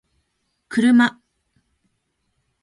[0.69, 1.07] kuruma